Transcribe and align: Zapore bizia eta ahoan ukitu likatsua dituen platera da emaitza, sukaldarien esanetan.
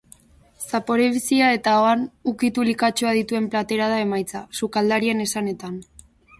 Zapore 0.69 1.03
bizia 1.17 1.49
eta 1.57 1.73
ahoan 1.81 2.01
ukitu 2.33 2.65
likatsua 2.71 3.13
dituen 3.19 3.53
platera 3.53 3.93
da 3.95 4.03
emaitza, 4.07 4.45
sukaldarien 4.63 5.25
esanetan. 5.31 5.81